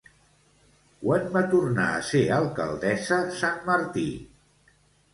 [1.03, 4.11] Quan va tornar a ser alcaldessa Sanmartí?